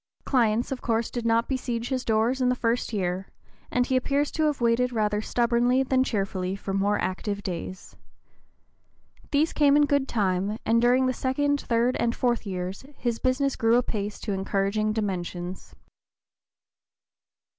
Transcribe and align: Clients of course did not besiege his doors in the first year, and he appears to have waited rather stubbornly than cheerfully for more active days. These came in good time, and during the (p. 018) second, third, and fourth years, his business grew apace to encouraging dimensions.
Clients 0.25 0.71
of 0.71 0.81
course 0.81 1.11
did 1.11 1.27
not 1.27 1.47
besiege 1.47 1.89
his 1.89 2.03
doors 2.03 2.41
in 2.41 2.49
the 2.49 2.55
first 2.55 2.91
year, 2.91 3.27
and 3.69 3.85
he 3.85 3.95
appears 3.95 4.31
to 4.31 4.45
have 4.45 4.59
waited 4.59 4.91
rather 4.91 5.21
stubbornly 5.21 5.83
than 5.83 6.03
cheerfully 6.03 6.55
for 6.55 6.73
more 6.73 6.97
active 6.99 7.43
days. 7.43 7.95
These 9.29 9.53
came 9.53 9.77
in 9.77 9.85
good 9.85 10.07
time, 10.07 10.57
and 10.65 10.81
during 10.81 11.05
the 11.05 11.13
(p. 11.13 11.17
018) 11.17 11.21
second, 11.21 11.61
third, 11.61 11.95
and 11.99 12.15
fourth 12.15 12.47
years, 12.47 12.83
his 12.97 13.19
business 13.19 13.55
grew 13.55 13.75
apace 13.77 14.19
to 14.21 14.33
encouraging 14.33 14.91
dimensions. 14.91 15.75